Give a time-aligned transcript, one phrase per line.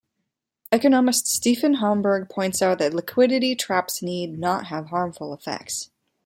[0.71, 5.91] Economist Stefan Homburg points out that liquidity traps need not have harmful effects.